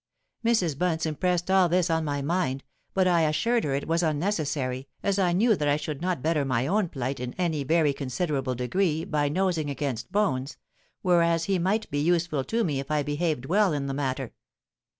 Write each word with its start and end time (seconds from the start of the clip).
'—Mrs. 0.43 0.75
Bunce 0.79 1.05
impressed 1.05 1.51
all 1.51 1.69
this 1.69 1.91
on 1.91 2.03
my 2.03 2.23
mind; 2.23 2.63
but 2.95 3.07
I 3.07 3.21
assured 3.21 3.63
her 3.65 3.75
it 3.75 3.87
was 3.87 4.01
unnecessary, 4.01 4.87
as 5.03 5.19
I 5.19 5.31
knew 5.31 5.55
that 5.55 5.67
I 5.67 5.77
should 5.77 6.01
not 6.01 6.23
better 6.23 6.43
my 6.43 6.65
own 6.65 6.89
plight 6.89 7.19
in 7.19 7.35
any 7.35 7.63
very 7.63 7.93
considerable 7.93 8.55
degree 8.55 9.05
by 9.05 9.29
nosing 9.29 9.69
against 9.69 10.11
Bones, 10.11 10.57
whereas 11.03 11.43
he 11.43 11.59
might 11.59 11.87
be 11.91 11.99
useful 11.99 12.43
to 12.45 12.63
me 12.63 12.79
if 12.79 12.89
I 12.89 13.03
behaved 13.03 13.45
well 13.45 13.73
in 13.73 13.85
the 13.85 13.93
matter. 13.93 14.33